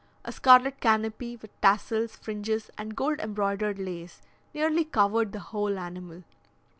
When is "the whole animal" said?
5.31-6.23